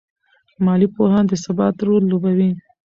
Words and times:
مالي 0.65 0.87
پوهان 0.95 1.23
د 1.27 1.33
ثبات 1.43 1.75
رول 1.87 2.03
لوبوي. 2.11 2.49